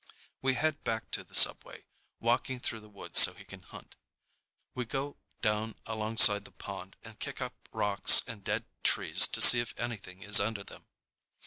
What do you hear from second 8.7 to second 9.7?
trees to see